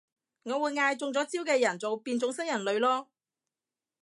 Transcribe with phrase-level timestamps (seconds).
[0.41, 3.05] 我會嗌中咗招嘅人做變種新人類囉